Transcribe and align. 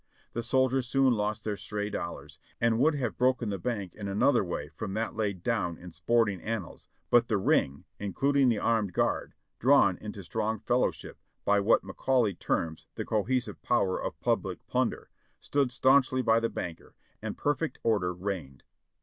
The 0.33 0.41
sol 0.41 0.67
diers 0.67 0.85
soon 0.87 1.13
lost 1.13 1.43
their 1.43 1.55
stray 1.55 1.91
dollars, 1.91 2.39
and 2.59 2.79
would 2.79 2.95
have 2.95 3.19
broken 3.19 3.49
the 3.51 3.59
bank 3.59 3.93
in 3.93 4.07
another 4.07 4.43
way 4.43 4.69
from 4.69 4.95
that 4.95 5.15
laid 5.15 5.43
down 5.43 5.77
in 5.77 5.91
sporting 5.91 6.41
annals, 6.41 6.87
but 7.11 7.27
the 7.27 7.37
ring, 7.37 7.85
including 7.99 8.49
the 8.49 8.57
armed 8.57 8.93
guard, 8.93 9.35
drawn 9.59 9.97
into 9.99 10.23
strong 10.23 10.57
fellow 10.61 10.89
ship 10.89 11.19
by 11.45 11.59
what 11.59 11.83
Macaulay 11.83 12.33
terms 12.33 12.87
the 12.95 13.05
"cohesive 13.05 13.61
power 13.61 14.01
of 14.01 14.19
public 14.21 14.65
plun 14.65 14.89
der," 14.89 15.07
stood 15.39 15.71
staunchly 15.71 16.23
by 16.23 16.39
the 16.39 16.49
banker, 16.49 16.95
and 17.21 17.37
perfect 17.37 17.77
order 17.83 18.11
reigned. 18.11 18.63